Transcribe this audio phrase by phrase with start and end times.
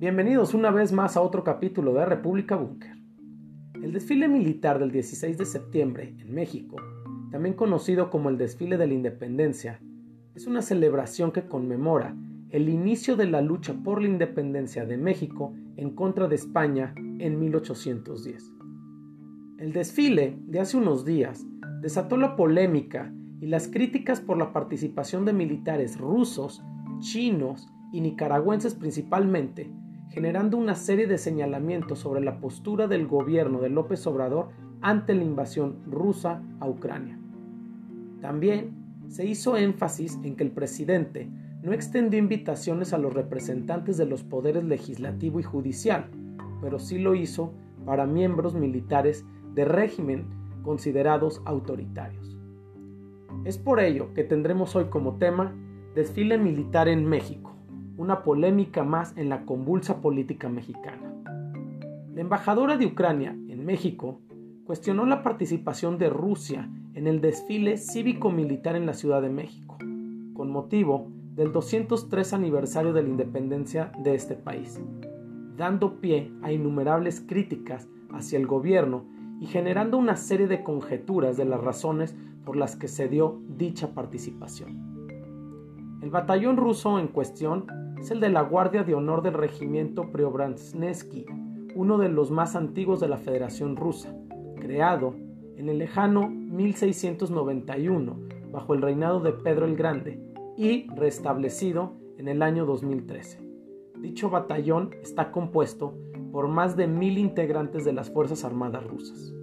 [0.00, 2.96] Bienvenidos una vez más a otro capítulo de República Búnker.
[3.82, 6.76] El desfile militar del 16 de septiembre en México,
[7.30, 9.78] también conocido como el desfile de la independencia,
[10.34, 12.16] es una celebración que conmemora
[12.48, 17.38] el inicio de la lucha por la independencia de México en contra de España en
[17.38, 18.54] 1810.
[19.58, 21.44] El desfile de hace unos días
[21.82, 26.62] desató la polémica y las críticas por la participación de militares rusos,
[27.00, 29.70] chinos y nicaragüenses principalmente
[30.10, 34.48] generando una serie de señalamientos sobre la postura del gobierno de López Obrador
[34.80, 37.18] ante la invasión rusa a Ucrania.
[38.20, 41.30] También se hizo énfasis en que el presidente
[41.62, 46.06] no extendió invitaciones a los representantes de los poderes legislativo y judicial,
[46.60, 47.52] pero sí lo hizo
[47.84, 50.26] para miembros militares de régimen
[50.62, 52.38] considerados autoritarios.
[53.44, 55.54] Es por ello que tendremos hoy como tema
[55.94, 57.50] desfile militar en México
[58.00, 61.12] una polémica más en la convulsa política mexicana.
[62.14, 64.22] La embajadora de Ucrania en México
[64.64, 69.76] cuestionó la participación de Rusia en el desfile cívico-militar en la Ciudad de México,
[70.32, 74.80] con motivo del 203 aniversario de la independencia de este país,
[75.58, 79.04] dando pie a innumerables críticas hacia el gobierno
[79.40, 83.92] y generando una serie de conjeturas de las razones por las que se dio dicha
[83.92, 84.88] participación.
[86.00, 87.66] El batallón ruso en cuestión
[88.00, 91.26] es el de la Guardia de Honor del Regimiento Preobransky,
[91.74, 94.16] uno de los más antiguos de la Federación Rusa,
[94.58, 95.14] creado
[95.56, 98.16] en el lejano 1691
[98.50, 100.18] bajo el reinado de Pedro el Grande
[100.56, 103.38] y restablecido en el año 2013.
[103.98, 105.94] Dicho batallón está compuesto
[106.32, 109.34] por más de mil integrantes de las Fuerzas Armadas rusas.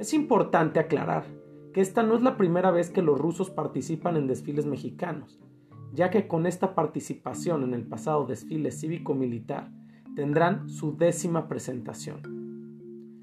[0.00, 1.26] Es importante aclarar
[1.72, 5.40] que esta no es la primera vez que los rusos participan en desfiles mexicanos,
[5.92, 9.70] ya que con esta participación en el pasado desfile cívico-militar
[10.16, 12.42] tendrán su décima presentación.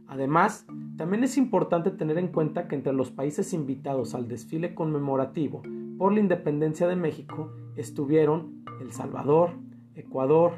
[0.08, 0.66] Además,
[0.98, 5.62] también es importante tener en cuenta que entre los países invitados al desfile conmemorativo
[5.98, 9.52] por la independencia de México estuvieron El Salvador,
[9.96, 10.54] Ecuador,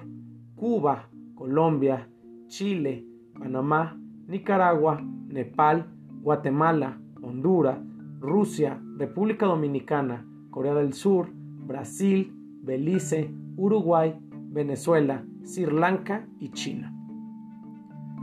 [0.55, 2.07] Cuba, Colombia,
[2.47, 3.05] Chile,
[3.37, 5.87] Panamá, Nicaragua, Nepal,
[6.21, 7.79] Guatemala, Honduras,
[8.19, 11.31] Rusia, República Dominicana, Corea del Sur,
[11.71, 12.33] Brasil,
[12.63, 14.13] Belice, Uruguay,
[14.49, 16.93] Venezuela, Sri Lanka y China.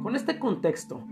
[0.02, 1.02] Con este contexto,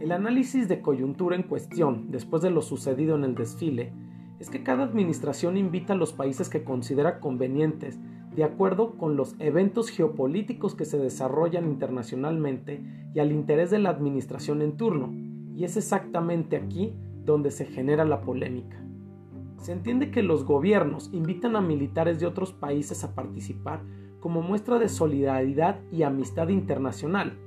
[0.00, 3.92] el análisis de coyuntura en cuestión después de lo sucedido en el desfile
[4.40, 8.00] es que cada administración invita a los países que considera convenientes
[8.34, 12.82] de acuerdo con los eventos geopolíticos que se desarrollan internacionalmente
[13.14, 15.14] y al interés de la administración en turno,
[15.54, 16.92] y es exactamente aquí
[17.24, 18.84] donde se genera la polémica.
[19.64, 23.82] Se entiende que los gobiernos invitan a militares de otros países a participar
[24.20, 27.38] como muestra de solidaridad y amistad internacional,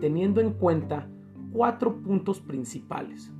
[0.00, 1.06] teniendo en cuenta
[1.52, 3.30] cuatro puntos principales.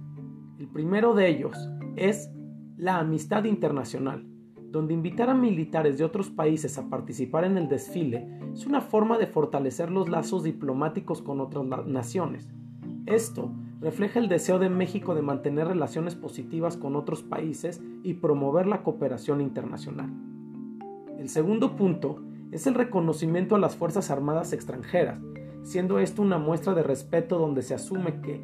[0.59, 1.57] El primero de ellos
[1.97, 2.31] es
[2.77, 4.27] la amistad internacional,
[4.71, 9.17] donde invitar a militares de otros países a participar en el desfile es una forma
[9.17, 12.51] de fortalecer los lazos diplomáticos con otras naciones.
[13.07, 18.67] Esto refleja el deseo de México de mantener relaciones positivas con otros países y promover
[18.67, 20.11] la cooperación internacional.
[21.19, 25.21] El segundo punto es el reconocimiento a las Fuerzas Armadas extranjeras,
[25.63, 28.41] siendo esto una muestra de respeto donde se asume que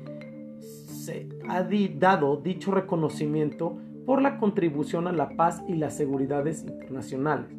[0.61, 1.67] se ha
[1.99, 7.57] dado dicho reconocimiento por la contribución a la paz y las seguridades internacionales,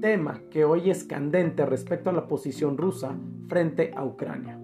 [0.00, 3.16] tema que hoy es candente respecto a la posición rusa
[3.48, 4.58] frente a Ucrania.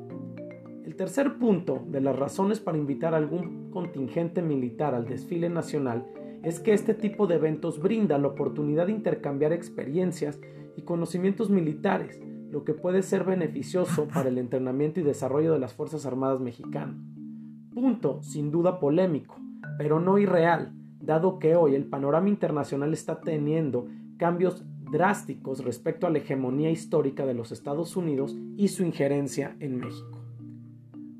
[0.84, 6.06] El tercer punto de las razones para invitar a algún contingente militar al desfile nacional
[6.42, 10.40] es que este tipo de eventos brinda la oportunidad de intercambiar experiencias
[10.76, 12.20] y conocimientos militares,
[12.50, 16.96] lo que puede ser beneficioso para el entrenamiento y desarrollo de las Fuerzas Armadas mexicanas.
[17.72, 19.36] Punto sin duda polémico,
[19.78, 23.86] pero no irreal, dado que hoy el panorama internacional está teniendo
[24.16, 29.78] cambios drásticos respecto a la hegemonía histórica de los Estados Unidos y su injerencia en
[29.78, 30.21] México.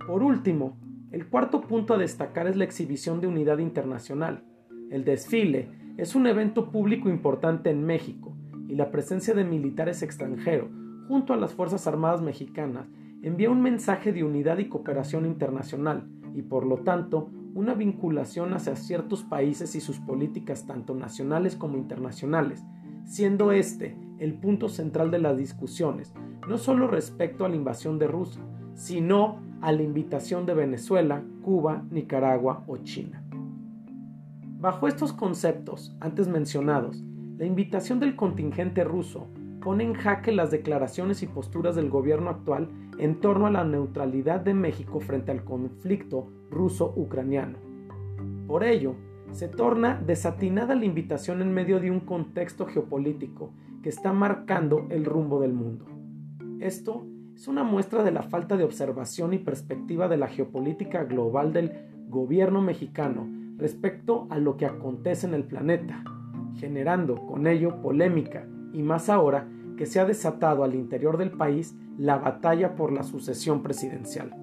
[0.07, 0.77] Por último,
[1.13, 4.45] el cuarto punto a destacar es la exhibición de unidad internacional.
[4.91, 8.35] El desfile es un evento público importante en México
[8.67, 10.71] y la presencia de militares extranjeros
[11.07, 12.89] junto a las Fuerzas Armadas mexicanas
[13.23, 18.77] envía un mensaje de unidad y cooperación internacional y por lo tanto una vinculación hacia
[18.77, 22.65] ciertos países y sus políticas tanto nacionales como internacionales,
[23.05, 26.15] siendo este el punto central de las discusiones,
[26.49, 28.43] no solo respecto a la invasión de Rusia,
[28.75, 33.23] sino a la invitación de Venezuela, Cuba, Nicaragua o China.
[34.59, 37.03] Bajo estos conceptos antes mencionados,
[37.39, 39.27] la invitación del contingente ruso
[39.61, 44.41] pone en jaque las declaraciones y posturas del gobierno actual en torno a la neutralidad
[44.41, 47.59] de México frente al conflicto ruso-ucraniano.
[48.47, 48.95] Por ello,
[49.31, 53.53] se torna desatinada la invitación en medio de un contexto geopolítico
[53.83, 55.87] que está marcando el rumbo del mundo.
[56.61, 61.53] Esto es una muestra de la falta de observación y perspectiva de la geopolítica global
[61.53, 61.73] del
[62.09, 63.27] gobierno mexicano
[63.57, 66.05] respecto a lo que acontece en el planeta,
[66.57, 71.75] generando con ello polémica y más ahora que se ha desatado al interior del país
[71.99, 74.35] la batalla por la sucesión presidencial.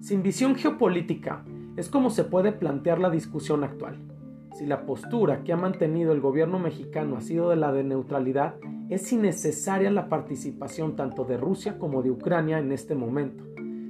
[0.00, 1.44] Sin visión geopolítica
[1.76, 3.98] es como se puede plantear la discusión actual.
[4.52, 8.54] Si la postura que ha mantenido el gobierno mexicano ha sido de la de neutralidad,
[8.90, 13.44] es innecesaria la participación tanto de Rusia como de Ucrania en este momento,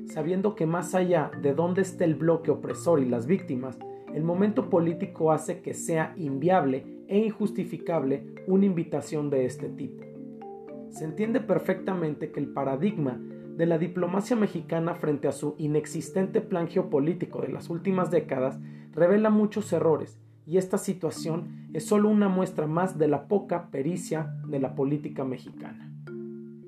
[0.06, 3.79] sabiendo que más allá de dónde esté el bloque opresor y las víctimas,
[4.14, 10.05] el momento político hace que sea inviable e injustificable una invitación de este tipo.
[10.91, 13.20] Se entiende perfectamente que el paradigma
[13.56, 18.61] de la diplomacia mexicana frente a su inexistente plan geopolítico de las últimas décadas
[18.93, 24.35] revela muchos errores y esta situación es solo una muestra más de la poca pericia
[24.46, 25.91] de la política mexicana.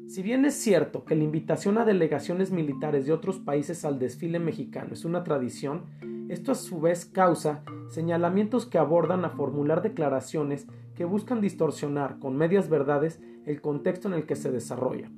[0.08, 4.38] Si bien es cierto que la invitación a delegaciones militares de otros países al desfile
[4.38, 5.84] mexicano es una tradición,
[6.28, 12.36] esto a su vez causa señalamientos que abordan a formular declaraciones que buscan distorsionar con
[12.36, 15.10] medias verdades el contexto en el que se desarrolla.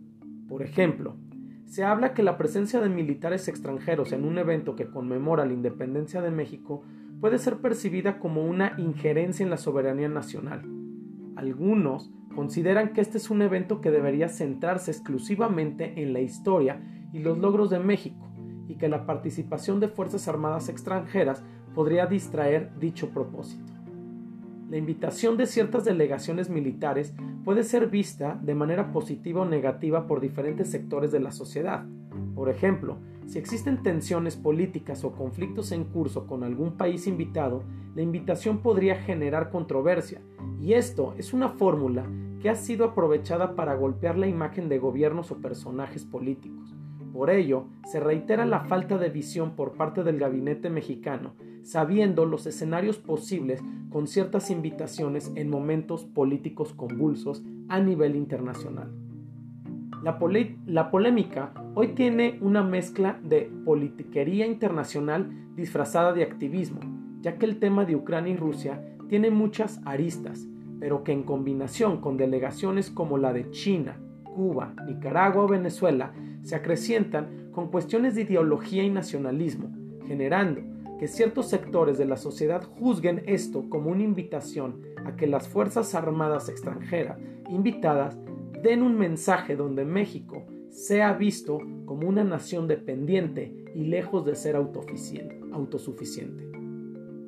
[0.48, 1.16] Por ejemplo,
[1.66, 6.22] se habla que la presencia de militares extranjeros en un evento que conmemora la independencia
[6.22, 6.82] de México
[7.20, 10.62] puede ser percibida como una injerencia en la soberanía nacional.
[11.36, 16.80] Algunos consideran que este es un evento que debería centrarse exclusivamente en la historia
[17.12, 18.28] y los logros de México,
[18.68, 21.42] y que la participación de Fuerzas Armadas extranjeras
[21.74, 23.72] podría distraer dicho propósito.
[24.70, 30.20] La invitación de ciertas delegaciones militares puede ser vista de manera positiva o negativa por
[30.20, 31.86] diferentes sectores de la sociedad.
[32.38, 37.64] Por ejemplo, si existen tensiones políticas o conflictos en curso con algún país invitado,
[37.96, 40.20] la invitación podría generar controversia,
[40.60, 42.06] y esto es una fórmula
[42.40, 46.76] que ha sido aprovechada para golpear la imagen de gobiernos o personajes políticos.
[47.12, 52.46] Por ello, se reitera la falta de visión por parte del gabinete mexicano sabiendo los
[52.46, 59.07] escenarios posibles con ciertas invitaciones en momentos políticos convulsos a nivel internacional.
[60.02, 66.80] La, polémica hoy tiene una mezcla de politiquería internacional disfrazada de activismo,
[67.20, 70.46] ya que el tema de Ucrania y Rusia tiene muchas aristas,
[70.78, 76.12] pero que en combinación con delegaciones como la de China, Cuba, Nicaragua o Venezuela
[76.42, 79.70] se acrecientan con cuestiones de ideología y nacionalismo,
[80.06, 80.60] generando
[81.00, 85.94] que ciertos sectores de la sociedad juzguen esto como una invitación a que las Fuerzas
[85.96, 87.18] Armadas extranjeras
[87.48, 88.16] invitadas
[88.62, 94.56] den un mensaje donde México sea visto como una nación dependiente y lejos de ser
[94.56, 96.44] autosuficiente.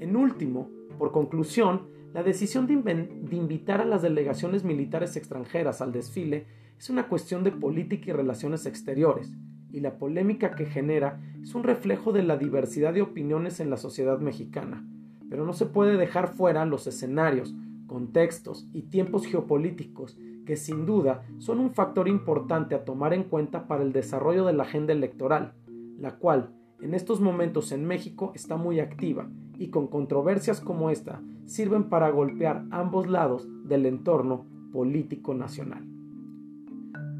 [0.00, 5.92] En último, por conclusión, la decisión de, de, invitar a las delegaciones militares extranjeras al
[5.92, 6.46] desfile
[6.78, 9.32] es una cuestión de política y relaciones exteriores,
[9.72, 13.76] y la polémica que genera es un reflejo de la diversidad de opiniones en la
[13.76, 14.84] sociedad mexicana,
[15.28, 17.54] pero no se puede dejar fuera los escenarios,
[17.90, 20.16] contextos y tiempos geopolíticos
[20.46, 24.52] que sin duda son un factor importante a tomar en cuenta para el desarrollo de
[24.52, 25.54] la agenda electoral,
[25.98, 29.28] la cual en estos momentos en México está muy activa
[29.58, 35.84] y con controversias como esta sirven para golpear ambos lados del entorno político nacional.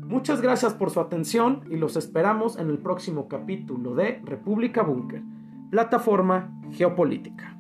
[0.07, 5.25] Muchas gracias por su atención y los esperamos en el próximo capítulo de República Búnker,
[5.73, 7.60] plataforma geopolítica.